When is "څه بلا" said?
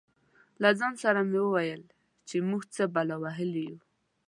2.75-3.15